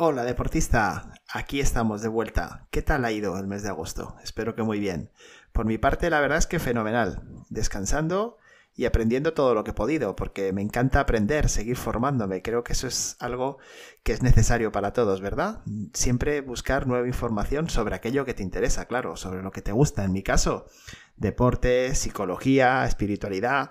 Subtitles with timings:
[0.00, 2.68] Hola deportista, aquí estamos de vuelta.
[2.70, 4.14] ¿Qué tal ha ido el mes de agosto?
[4.22, 5.10] Espero que muy bien.
[5.50, 7.20] Por mi parte, la verdad es que fenomenal.
[7.48, 8.36] Descansando
[8.76, 12.42] y aprendiendo todo lo que he podido, porque me encanta aprender, seguir formándome.
[12.42, 13.58] Creo que eso es algo
[14.04, 15.62] que es necesario para todos, ¿verdad?
[15.94, 20.04] Siempre buscar nueva información sobre aquello que te interesa, claro, sobre lo que te gusta.
[20.04, 20.66] En mi caso,
[21.16, 23.70] deporte, psicología, espiritualidad.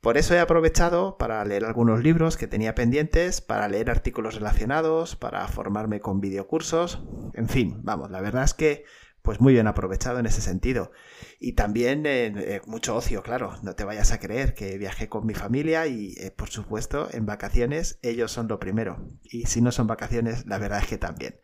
[0.00, 5.16] Por eso he aprovechado para leer algunos libros que tenía pendientes, para leer artículos relacionados,
[5.16, 7.02] para formarme con videocursos,
[7.34, 8.84] en fin, vamos, la verdad es que
[9.28, 10.90] pues muy bien aprovechado en ese sentido.
[11.38, 15.26] Y también eh, eh, mucho ocio, claro, no te vayas a creer que viajé con
[15.26, 19.06] mi familia y eh, por supuesto en vacaciones ellos son lo primero.
[19.22, 21.40] Y si no son vacaciones, la verdad es que también.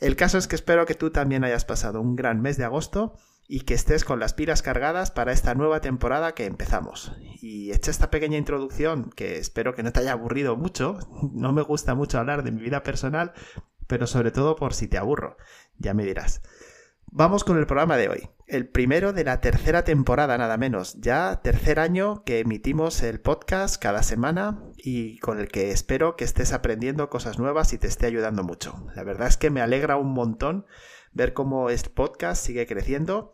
[0.00, 3.18] El caso es que espero que tú también hayas pasado un gran mes de agosto
[3.48, 7.12] y que estés con las pilas cargadas para esta nueva temporada que empezamos.
[7.40, 10.98] Y hecha esta pequeña introducción, que espero que no te haya aburrido mucho,
[11.32, 13.32] no me gusta mucho hablar de mi vida personal,
[13.86, 15.36] pero sobre todo por si te aburro,
[15.78, 16.42] ya me dirás.
[17.12, 21.40] Vamos con el programa de hoy, el primero de la tercera temporada nada menos, ya
[21.40, 26.52] tercer año que emitimos el podcast cada semana y con el que espero que estés
[26.52, 28.74] aprendiendo cosas nuevas y te esté ayudando mucho.
[28.96, 30.66] La verdad es que me alegra un montón
[31.16, 33.32] ver cómo este podcast sigue creciendo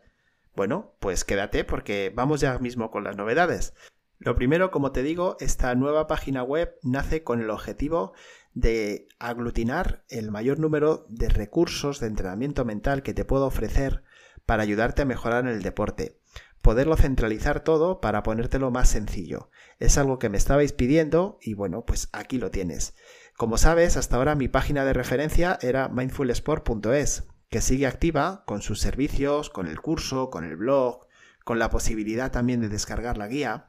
[0.54, 3.74] Bueno, pues quédate porque vamos ya mismo con las novedades.
[4.20, 8.12] Lo primero, como te digo, esta nueva página web nace con el objetivo
[8.54, 14.04] de aglutinar el mayor número de recursos de entrenamiento mental que te puedo ofrecer
[14.46, 16.20] para ayudarte a mejorar en el deporte
[16.62, 19.50] poderlo centralizar todo para ponértelo más sencillo.
[19.78, 22.94] Es algo que me estabais pidiendo y bueno, pues aquí lo tienes.
[23.36, 28.80] Como sabes, hasta ahora mi página de referencia era mindfulsport.es, que sigue activa con sus
[28.80, 31.06] servicios, con el curso, con el blog,
[31.44, 33.67] con la posibilidad también de descargar la guía.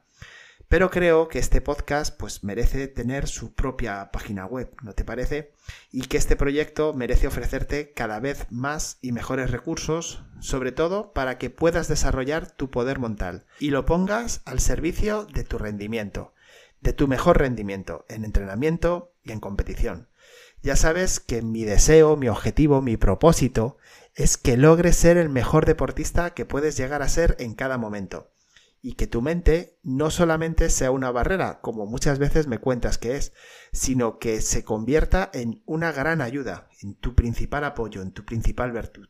[0.70, 5.50] Pero creo que este podcast pues merece tener su propia página web, ¿no te parece?
[5.90, 11.38] Y que este proyecto merece ofrecerte cada vez más y mejores recursos, sobre todo para
[11.38, 16.34] que puedas desarrollar tu poder mental y lo pongas al servicio de tu rendimiento,
[16.80, 20.08] de tu mejor rendimiento en entrenamiento y en competición.
[20.62, 23.76] Ya sabes que mi deseo, mi objetivo, mi propósito
[24.14, 28.30] es que logres ser el mejor deportista que puedes llegar a ser en cada momento
[28.82, 33.16] y que tu mente no solamente sea una barrera, como muchas veces me cuentas que
[33.16, 33.32] es,
[33.72, 38.72] sino que se convierta en una gran ayuda, en tu principal apoyo, en tu principal
[38.72, 39.08] virtud.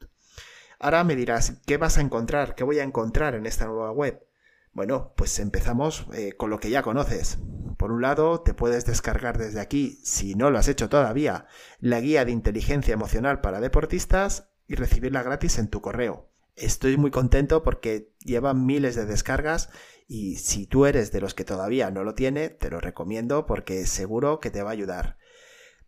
[0.79, 2.55] Ahora me dirás, ¿qué vas a encontrar?
[2.55, 4.27] ¿Qué voy a encontrar en esta nueva web?
[4.73, 7.39] Bueno, pues empezamos eh, con lo que ya conoces.
[7.77, 11.47] Por un lado, te puedes descargar desde aquí, si no lo has hecho todavía,
[11.81, 16.30] la guía de inteligencia emocional para deportistas y recibirla gratis en tu correo.
[16.61, 19.71] Estoy muy contento porque lleva miles de descargas
[20.07, 23.87] y si tú eres de los que todavía no lo tiene, te lo recomiendo porque
[23.87, 25.17] seguro que te va a ayudar.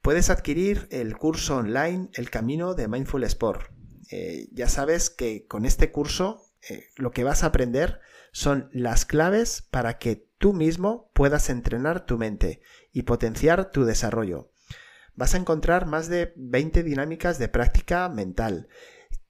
[0.00, 3.70] Puedes adquirir el curso online El Camino de Mindful Sport.
[4.10, 8.00] Eh, ya sabes que con este curso eh, lo que vas a aprender
[8.32, 14.50] son las claves para que tú mismo puedas entrenar tu mente y potenciar tu desarrollo.
[15.16, 18.68] Vas a encontrar más de 20 dinámicas de práctica mental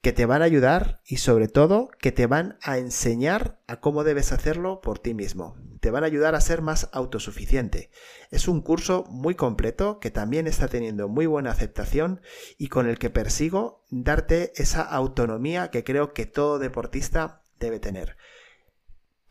[0.02, 4.02] que te van a ayudar y sobre todo que te van a enseñar a cómo
[4.02, 5.56] debes hacerlo por ti mismo.
[5.80, 7.90] Te van a ayudar a ser más autosuficiente.
[8.30, 12.20] Es un curso muy completo que también está teniendo muy buena aceptación
[12.58, 18.16] y con el que persigo darte esa autonomía que creo que todo deportista debe tener.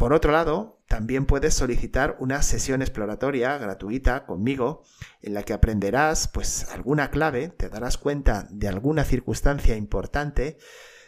[0.02, 4.82] Por otro lado, también puedes solicitar una sesión exploratoria gratuita conmigo
[5.22, 10.58] en la que aprenderás pues alguna clave, te darás cuenta de alguna circunstancia importante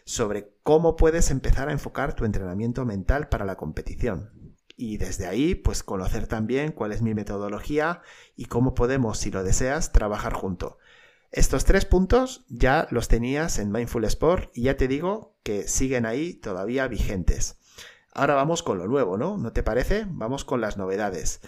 [0.05, 4.55] sobre cómo puedes empezar a enfocar tu entrenamiento mental para la competición.
[4.77, 8.03] Y desde ahí, pues conocer también cuál es mi metodología
[8.35, 10.77] y cómo podemos, si lo deseas, trabajar junto.
[11.31, 16.05] Estos tres puntos ya los tenías en Mindful Sport y ya te digo que siguen
[16.05, 17.57] ahí todavía vigentes.
[18.13, 19.37] Ahora vamos con lo nuevo, ¿no?
[19.37, 20.05] ¿No te parece?
[20.07, 21.41] Vamos con las novedades.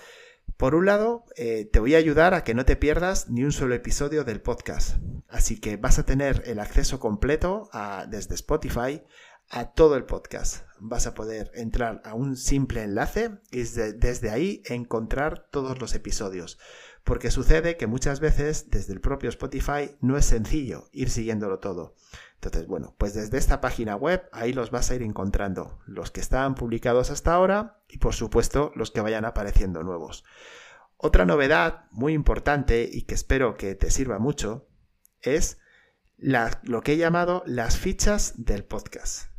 [0.58, 3.52] Por un lado, eh, te voy a ayudar a que no te pierdas ni un
[3.52, 4.98] solo episodio del podcast.
[5.28, 7.70] Así que vas a tener el acceso completo
[8.08, 9.04] desde Spotify
[9.50, 10.66] a todo el podcast.
[10.80, 16.58] Vas a poder entrar a un simple enlace y desde ahí encontrar todos los episodios.
[17.06, 21.96] Porque sucede que muchas veces desde el propio Spotify no es sencillo ir siguiéndolo todo.
[22.34, 26.20] Entonces, bueno, pues desde esta página web ahí los vas a ir encontrando, los que
[26.20, 30.26] están publicados hasta ahora y por supuesto los que vayan apareciendo nuevos.
[30.98, 34.68] Otra novedad muy importante y que espero que te sirva mucho
[35.22, 35.60] es
[36.18, 39.30] lo que he llamado las fichas del podcast.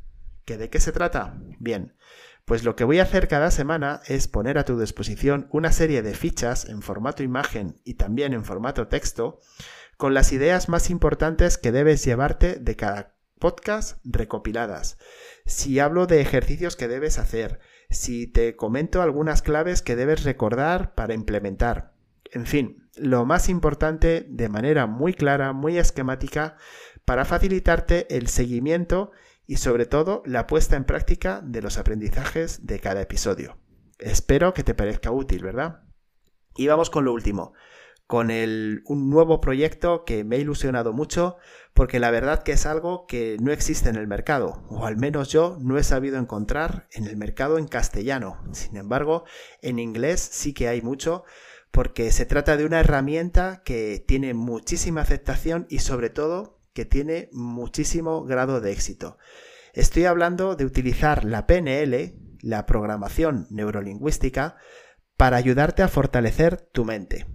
[0.45, 1.35] ¿Que ¿De qué se trata?
[1.59, 1.97] Bien,
[2.47, 6.01] pues lo que voy a hacer cada semana es poner a tu disposición una serie
[6.03, 9.41] de fichas en formato imagen y también en formato texto
[9.97, 14.97] con las ideas más importantes que debes llevarte de cada podcast recopiladas.
[15.45, 17.59] Si hablo de ejercicios que debes hacer,
[17.91, 21.95] si te comento algunas claves que debes recordar para implementar.
[22.33, 26.57] En fin, lo más importante de manera muy clara, muy esquemática,
[27.05, 29.11] para facilitarte el seguimiento
[29.47, 33.59] y sobre todo la puesta en práctica de los aprendizajes de cada episodio.
[33.99, 35.83] Espero que te parezca útil, ¿verdad?
[36.57, 37.55] Y vamos con lo último
[38.07, 41.37] con el, un nuevo proyecto que me ha ilusionado mucho
[41.75, 45.29] porque la verdad que es algo que no existe en el mercado, o al menos
[45.29, 48.43] yo no he sabido encontrar en el mercado en castellano.
[48.53, 49.25] Sin embargo,
[49.61, 51.25] en inglés sí que hay mucho
[51.71, 57.31] porque se trata de una herramienta que tiene muchísima aceptación y sobre todo que tiene
[57.33, 59.17] muchísimo grado de éxito.
[59.73, 64.57] Estoy hablando de utilizar la PNL, la programación neurolingüística,
[65.17, 67.27] para ayudarte a fortalecer tu mente.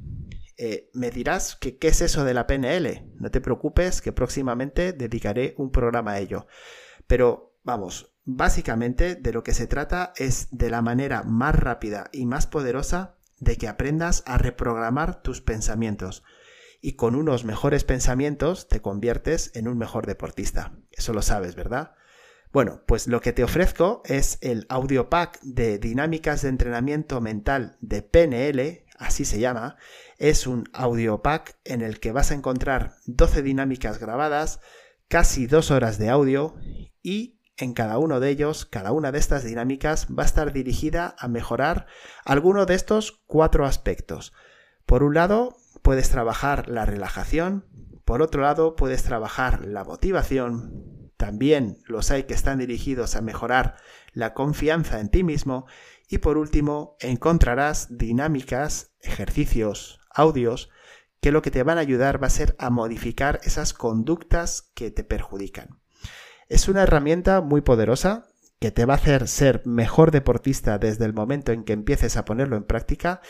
[0.57, 3.11] Eh, me dirás que qué es eso de la PNL.
[3.15, 6.45] No te preocupes que próximamente dedicaré un programa a ello.
[7.07, 12.27] Pero vamos, básicamente de lo que se trata es de la manera más rápida y
[12.27, 16.23] más poderosa de que aprendas a reprogramar tus pensamientos.
[16.81, 20.73] Y con unos mejores pensamientos te conviertes en un mejor deportista.
[20.91, 21.93] Eso lo sabes, ¿verdad?
[22.51, 27.77] Bueno, pues lo que te ofrezco es el audio pack de dinámicas de entrenamiento mental
[27.79, 29.77] de PNL, así se llama,
[30.17, 34.59] es un audio pack en el que vas a encontrar 12 dinámicas grabadas,
[35.07, 36.55] casi dos horas de audio
[37.01, 41.15] y en cada uno de ellos, cada una de estas dinámicas va a estar dirigida
[41.19, 41.87] a mejorar
[42.25, 44.33] alguno de estos cuatro aspectos.
[44.85, 47.65] Por un lado, puedes trabajar la relajación,
[48.05, 53.75] por otro lado, puedes trabajar la motivación, también los hay que están dirigidos a mejorar
[54.13, 55.65] la confianza en ti mismo
[56.09, 60.69] y por último, encontrarás dinámicas, ejercicios, audios
[61.21, 64.91] que lo que te van a ayudar va a ser a modificar esas conductas que
[64.91, 65.79] te perjudican.
[66.49, 68.27] Es una herramienta muy poderosa
[68.59, 72.25] que te va a hacer ser mejor deportista desde el momento en que empieces a
[72.25, 73.21] ponerlo en práctica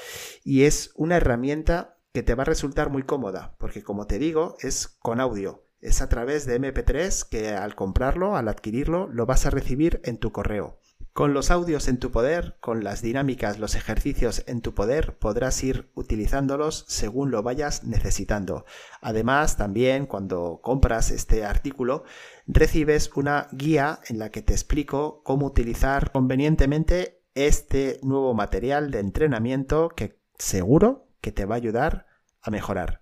[0.44, 4.56] y es una herramienta que te va a resultar muy cómoda porque como te digo
[4.62, 5.66] es con audio.
[5.80, 10.20] Es a través de MP3 que al comprarlo, al adquirirlo, lo vas a recibir en
[10.20, 10.78] tu correo.
[11.14, 15.62] Con los audios en tu poder, con las dinámicas, los ejercicios en tu poder, podrás
[15.64, 18.66] ir utilizándolos según lo vayas necesitando.
[19.02, 22.04] Además, también cuando compras este artículo,
[22.46, 29.00] recibes una guía en la que te explico cómo utilizar convenientemente este nuevo material de
[29.00, 32.06] entrenamiento que seguro que te va a ayudar
[32.42, 33.02] a mejorar.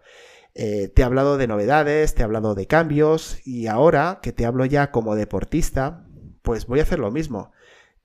[0.53, 4.45] Eh, te he hablado de novedades, te he hablado de cambios y ahora que te
[4.45, 6.05] hablo ya como deportista,
[6.43, 7.51] pues voy a hacer lo mismo.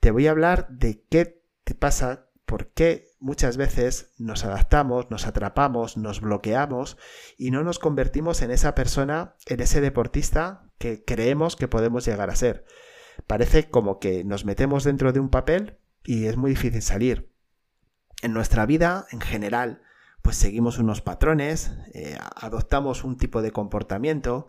[0.00, 5.26] Te voy a hablar de qué te pasa, por qué muchas veces nos adaptamos, nos
[5.26, 6.96] atrapamos, nos bloqueamos
[7.36, 12.30] y no nos convertimos en esa persona, en ese deportista que creemos que podemos llegar
[12.30, 12.64] a ser.
[13.26, 17.31] Parece como que nos metemos dentro de un papel y es muy difícil salir.
[18.22, 19.82] En nuestra vida, en general,
[20.22, 24.46] pues seguimos unos patrones, eh, adoptamos un tipo de comportamiento,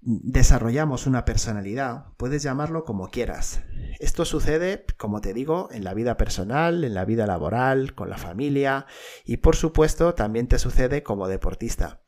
[0.00, 3.62] desarrollamos una personalidad, puedes llamarlo como quieras.
[3.98, 8.18] Esto sucede, como te digo, en la vida personal, en la vida laboral, con la
[8.18, 8.86] familia
[9.24, 12.00] y por supuesto también te sucede como deportista.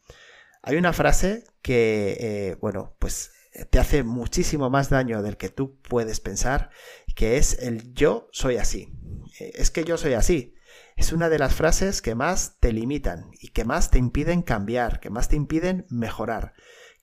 [0.63, 3.33] Hay una frase que, eh, bueno, pues
[3.71, 6.71] te hace muchísimo más daño del que tú puedes pensar,
[7.17, 8.93] que es el yo soy así.
[9.41, 10.55] Eh, es que yo soy así
[11.01, 15.01] es una de las frases que más te limitan y que más te impiden cambiar,
[15.01, 16.53] que más te impiden mejorar.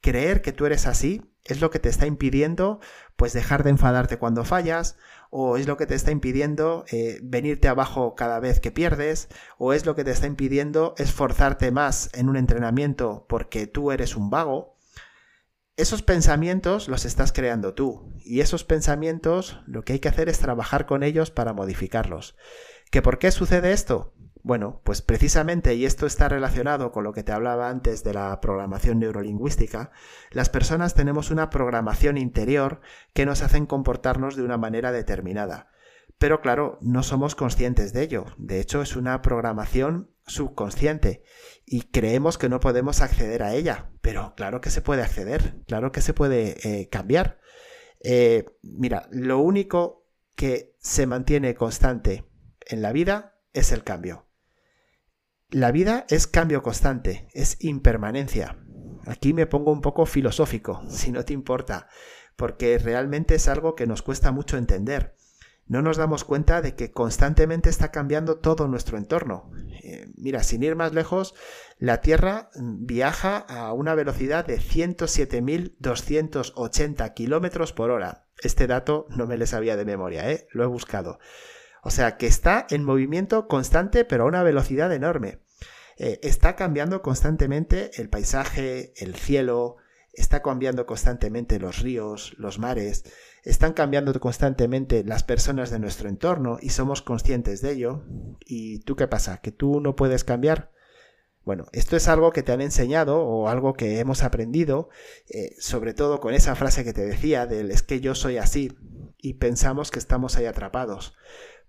[0.01, 2.79] Creer que tú eres así es lo que te está impidiendo
[3.15, 4.97] pues dejar de enfadarte cuando fallas
[5.31, 9.73] o es lo que te está impidiendo eh, venirte abajo cada vez que pierdes o
[9.73, 14.29] es lo que te está impidiendo esforzarte más en un entrenamiento porque tú eres un
[14.29, 14.77] vago.
[15.75, 20.37] Esos pensamientos los estás creando tú y esos pensamientos lo que hay que hacer es
[20.37, 22.35] trabajar con ellos para modificarlos.
[22.91, 24.13] ¿Que por qué sucede esto?
[24.43, 28.39] Bueno, pues precisamente, y esto está relacionado con lo que te hablaba antes de la
[28.39, 29.91] programación neurolingüística,
[30.31, 32.79] las personas tenemos una programación interior
[33.13, 35.69] que nos hacen comportarnos de una manera determinada.
[36.17, 38.25] Pero claro, no somos conscientes de ello.
[38.37, 41.23] De hecho, es una programación subconsciente
[41.65, 43.91] y creemos que no podemos acceder a ella.
[44.01, 47.39] Pero claro que se puede acceder, claro que se puede eh, cambiar.
[48.01, 52.25] Eh, mira, lo único que se mantiene constante
[52.69, 54.27] en la vida es el cambio.
[55.49, 58.59] La vida es cambio constante, es impermanencia.
[59.05, 61.87] Aquí me pongo un poco filosófico, si no te importa,
[62.35, 65.15] porque realmente es algo que nos cuesta mucho entender.
[65.65, 69.51] No nos damos cuenta de que constantemente está cambiando todo nuestro entorno.
[69.83, 71.35] Eh, mira, sin ir más lejos,
[71.77, 78.29] la Tierra viaja a una velocidad de 107.280 kilómetros por hora.
[78.41, 80.47] Este dato no me le sabía de memoria, ¿eh?
[80.51, 81.19] lo he buscado.
[81.87, 85.39] O sea, que está en movimiento constante, pero a una velocidad enorme.
[85.95, 89.77] Eh, está cambiando constantemente el paisaje, el cielo,
[90.11, 93.05] está cambiando constantemente los ríos, los mares,
[93.45, 98.03] están cambiando constantemente las personas de nuestro entorno y somos conscientes de ello.
[98.45, 99.37] ¿Y tú qué pasa?
[99.37, 100.71] ¿Que tú no puedes cambiar?
[101.45, 104.89] Bueno, esto es algo que te han enseñado o algo que hemos aprendido,
[105.29, 108.77] eh, sobre todo con esa frase que te decía del es que yo soy así
[109.17, 111.15] y pensamos que estamos ahí atrapados.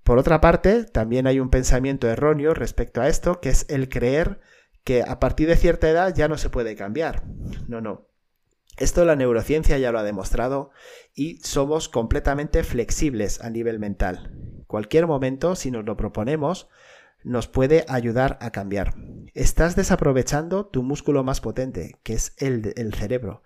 [0.08, 4.40] Por otra parte, también hay un pensamiento erróneo respecto a esto, que es el creer
[4.82, 7.24] que a partir de cierta edad ya no se puede cambiar.
[7.68, 8.06] No, no.
[8.78, 10.70] Esto la neurociencia ya lo ha demostrado
[11.14, 14.32] y somos completamente flexibles a nivel mental.
[14.66, 16.70] Cualquier momento, si nos lo proponemos,
[17.24, 18.94] nos puede ayudar a cambiar.
[19.34, 23.42] Estás desaprovechando tu músculo más potente, que es el, cerebro.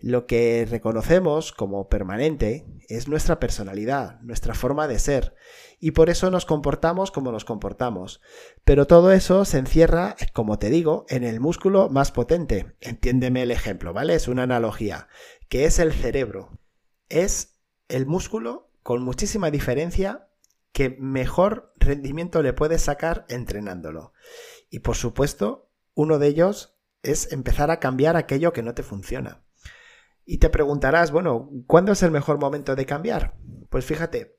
[0.00, 5.34] Lo que reconocemos como permanente es nuestra personalidad, nuestra forma de ser,
[5.80, 8.20] y por eso nos comportamos como nos comportamos.
[8.64, 12.74] Pero todo eso se encierra, como te digo, en el músculo más potente.
[12.80, 14.14] Entiéndeme el ejemplo, ¿vale?
[14.14, 15.08] Es una analogía,
[15.48, 16.58] que es el cerebro.
[17.08, 20.28] Es el músculo con muchísima diferencia
[20.74, 24.12] que mejor rendimiento le puedes sacar entrenándolo.
[24.68, 29.44] Y por supuesto, uno de ellos es empezar a cambiar aquello que no te funciona.
[30.26, 33.36] Y te preguntarás, bueno, ¿cuándo es el mejor momento de cambiar?
[33.70, 34.36] Pues fíjate,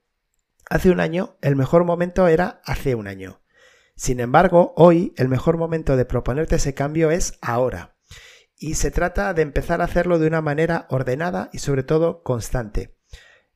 [0.70, 3.42] hace un año el mejor momento era hace un año.
[3.96, 7.96] Sin embargo, hoy el mejor momento de proponerte ese cambio es ahora.
[8.58, 12.98] Y se trata de empezar a hacerlo de una manera ordenada y sobre todo constante.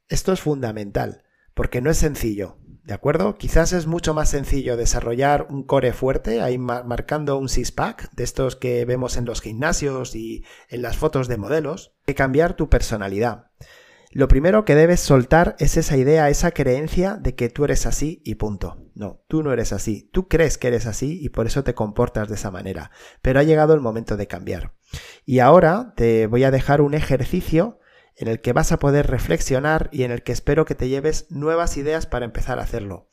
[0.07, 2.57] Esto es fundamental, porque no es sencillo.
[2.83, 3.37] ¿De acuerdo?
[3.37, 8.55] Quizás es mucho más sencillo desarrollar un core fuerte, ahí marcando un six-pack, de estos
[8.55, 13.51] que vemos en los gimnasios y en las fotos de modelos, que cambiar tu personalidad.
[14.11, 18.23] Lo primero que debes soltar es esa idea, esa creencia de que tú eres así
[18.25, 18.89] y punto.
[18.95, 20.09] No, tú no eres así.
[20.11, 22.89] Tú crees que eres así y por eso te comportas de esa manera.
[23.21, 24.73] Pero ha llegado el momento de cambiar.
[25.25, 27.79] Y ahora te voy a dejar un ejercicio
[28.19, 31.25] en el que vas a poder reflexionar y en el que espero que te lleves
[31.31, 33.09] nuevas ideas para empezar a hacerlo.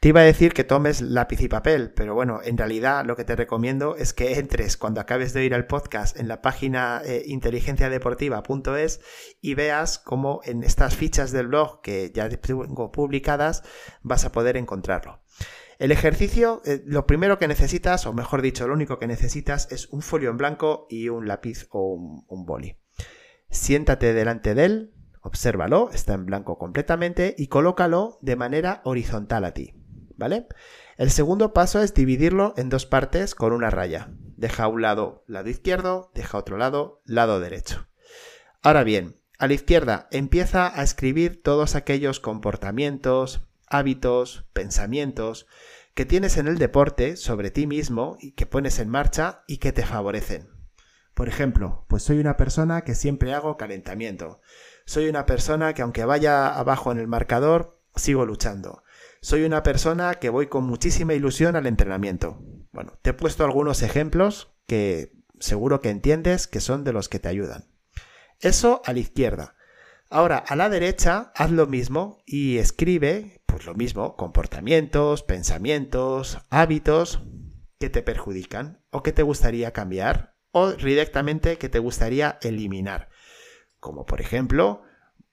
[0.00, 3.24] Te iba a decir que tomes lápiz y papel, pero bueno, en realidad lo que
[3.24, 7.24] te recomiendo es que entres cuando acabes de oír el podcast en la página eh,
[7.26, 9.00] inteligenciadeportiva.es
[9.40, 13.62] y veas cómo en estas fichas del blog que ya tengo publicadas
[14.02, 15.20] vas a poder encontrarlo.
[15.78, 19.88] El ejercicio, eh, lo primero que necesitas, o mejor dicho, lo único que necesitas es
[19.88, 22.78] un folio en blanco y un lápiz o un, un boli.
[23.50, 29.52] Siéntate delante de él, obsérvalo, está en blanco completamente y colócalo de manera horizontal a
[29.52, 29.74] ti.
[30.16, 30.46] ¿vale?
[30.96, 34.10] El segundo paso es dividirlo en dos partes con una raya.
[34.36, 37.86] Deja un lado lado izquierdo, deja otro lado lado derecho.
[38.62, 45.46] Ahora bien, a la izquierda empieza a escribir todos aquellos comportamientos, hábitos, pensamientos
[45.94, 49.72] que tienes en el deporte sobre ti mismo y que pones en marcha y que
[49.72, 50.55] te favorecen.
[51.16, 54.42] Por ejemplo, pues soy una persona que siempre hago calentamiento.
[54.84, 58.82] Soy una persona que aunque vaya abajo en el marcador, sigo luchando.
[59.22, 62.42] Soy una persona que voy con muchísima ilusión al entrenamiento.
[62.70, 67.18] Bueno, te he puesto algunos ejemplos que seguro que entiendes que son de los que
[67.18, 67.64] te ayudan.
[68.40, 69.54] Eso a la izquierda.
[70.10, 77.22] Ahora, a la derecha, haz lo mismo y escribe, pues lo mismo, comportamientos, pensamientos, hábitos
[77.78, 83.10] que te perjudican o que te gustaría cambiar o directamente que te gustaría eliminar.
[83.78, 84.80] Como por ejemplo,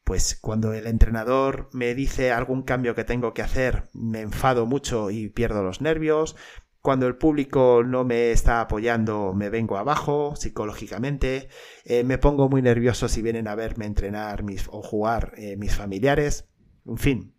[0.03, 5.11] pues cuando el entrenador me dice algún cambio que tengo que hacer, me enfado mucho
[5.11, 6.35] y pierdo los nervios.
[6.81, 11.47] Cuando el público no me está apoyando, me vengo abajo psicológicamente.
[11.85, 15.73] Eh, me pongo muy nervioso si vienen a verme entrenar mis, o jugar eh, mis
[15.73, 16.49] familiares.
[16.85, 17.37] En fin,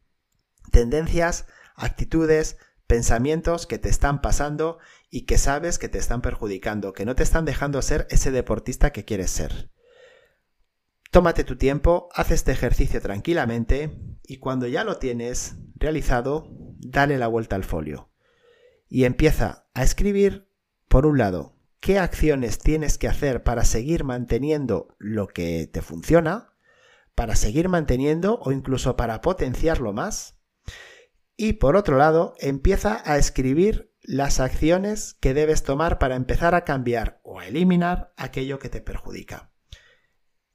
[0.71, 4.79] tendencias, actitudes, pensamientos que te están pasando
[5.11, 8.93] y que sabes que te están perjudicando, que no te están dejando ser ese deportista
[8.93, 9.71] que quieres ser.
[11.11, 16.49] Tómate tu tiempo, haz este ejercicio tranquilamente y cuando ya lo tienes realizado,
[16.79, 18.11] dale la vuelta al folio.
[18.89, 20.49] Y empieza a escribir,
[20.89, 26.55] por un lado, qué acciones tienes que hacer para seguir manteniendo lo que te funciona,
[27.15, 30.37] para seguir manteniendo o incluso para potenciarlo más.
[31.37, 36.65] Y por otro lado, empieza a escribir las acciones que debes tomar para empezar a
[36.65, 39.51] cambiar o a eliminar aquello que te perjudica.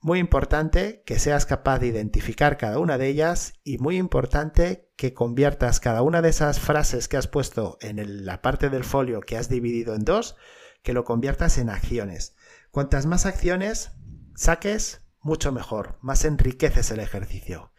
[0.01, 5.13] Muy importante que seas capaz de identificar cada una de ellas y muy importante que
[5.13, 9.35] conviertas cada una de esas frases que has puesto en la parte del folio que
[9.35, 10.37] has dividido en dos,
[10.83, 12.35] que lo conviertas en acciones.
[12.71, 13.91] Cuantas más acciones
[14.35, 17.73] saques, mucho mejor, más enriqueces el ejercicio.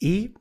[0.00, 0.34] Y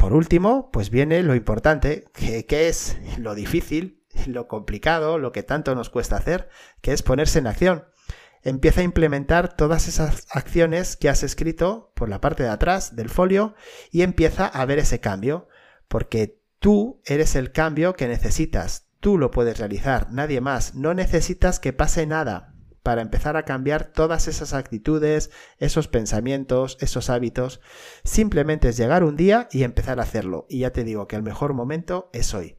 [0.00, 5.42] por último, pues viene lo importante, que, que es lo difícil, lo complicado, lo que
[5.42, 6.48] tanto nos cuesta hacer,
[6.80, 7.84] que es ponerse en acción.
[8.42, 13.10] Empieza a implementar todas esas acciones que has escrito por la parte de atrás del
[13.10, 13.54] folio
[13.90, 15.48] y empieza a ver ese cambio,
[15.86, 21.60] porque tú eres el cambio que necesitas, tú lo puedes realizar, nadie más, no necesitas
[21.60, 22.49] que pase nada
[22.82, 27.60] para empezar a cambiar todas esas actitudes, esos pensamientos, esos hábitos,
[28.04, 31.22] simplemente es llegar un día y empezar a hacerlo, y ya te digo que el
[31.22, 32.58] mejor momento es hoy.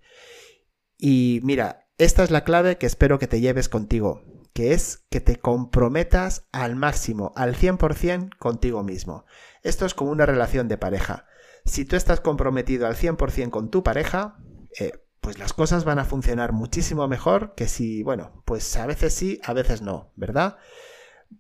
[0.98, 5.22] Y mira, esta es la clave que espero que te lleves contigo que es que
[5.22, 9.26] te comprometas al máximo, al 100% contigo mismo.
[9.64, 11.26] Esto es como una relación de pareja.
[11.66, 14.38] Si tú estás comprometido al 100% con tu pareja,
[14.80, 19.14] eh, pues las cosas van a funcionar muchísimo mejor que si, bueno, pues a veces
[19.14, 20.58] sí, a veces no, ¿verdad?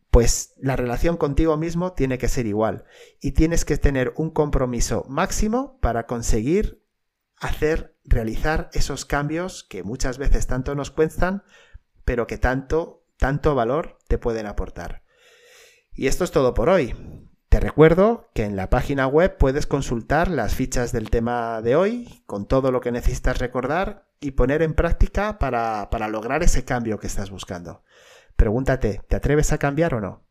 [0.09, 2.85] Pues la relación contigo mismo tiene que ser igual
[3.19, 6.83] y tienes que tener un compromiso máximo para conseguir
[7.37, 11.43] hacer, realizar esos cambios que muchas veces tanto nos cuestan,
[12.05, 15.03] pero que tanto tanto valor te pueden aportar.
[15.93, 16.95] Y esto es todo por hoy.
[17.51, 22.23] Te recuerdo que en la página web puedes consultar las fichas del tema de hoy
[22.25, 26.97] con todo lo que necesitas recordar y poner en práctica para, para lograr ese cambio
[26.97, 27.83] que estás buscando.
[28.37, 30.23] Pregúntate, ¿te atreves a cambiar o no?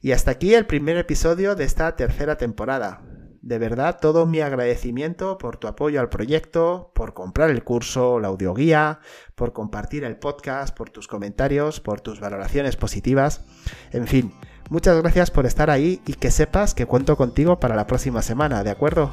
[0.00, 3.02] Y hasta aquí el primer episodio de esta tercera temporada.
[3.42, 8.28] De verdad, todo mi agradecimiento por tu apoyo al proyecto, por comprar el curso, la
[8.28, 9.00] audioguía,
[9.34, 13.44] por compartir el podcast, por tus comentarios, por tus valoraciones positivas.
[13.92, 14.32] En fin,
[14.70, 18.62] muchas gracias por estar ahí y que sepas que cuento contigo para la próxima semana,
[18.64, 19.10] ¿de acuerdo?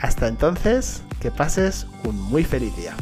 [0.00, 2.94] Hasta entonces, que pases un muy feliz día.